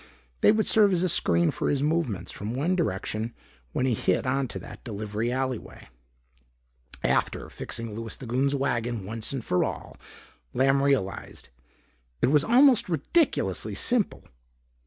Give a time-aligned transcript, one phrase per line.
[0.39, 3.35] They would serve as a screen for his movements from one direction
[3.71, 5.89] when he hit into that delivery alleyway
[7.03, 9.97] after fixing Louis the Goon's wagon once and for all,
[10.55, 11.49] Lamb realized.
[12.19, 14.23] It was almost ridiculously simple.